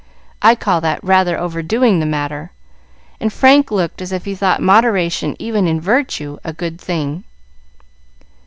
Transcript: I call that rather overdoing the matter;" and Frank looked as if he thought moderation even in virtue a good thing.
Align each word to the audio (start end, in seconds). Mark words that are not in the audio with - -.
I 0.41 0.55
call 0.55 0.81
that 0.81 1.03
rather 1.03 1.37
overdoing 1.39 1.99
the 1.99 2.07
matter;" 2.07 2.49
and 3.19 3.31
Frank 3.31 3.69
looked 3.69 4.01
as 4.01 4.11
if 4.11 4.25
he 4.25 4.33
thought 4.33 4.59
moderation 4.59 5.35
even 5.37 5.67
in 5.67 5.79
virtue 5.79 6.39
a 6.43 6.53
good 6.53 6.81
thing. 6.81 7.23